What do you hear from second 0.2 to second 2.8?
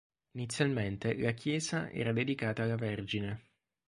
Inizialmente la chiesa era dedicata alla